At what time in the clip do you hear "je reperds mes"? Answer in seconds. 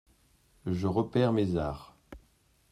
0.65-1.57